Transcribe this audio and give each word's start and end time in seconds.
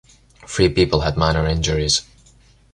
Three 0.47 0.67
people 0.69 1.01
had 1.01 1.15
minor 1.15 1.45
injuries. 1.47 2.01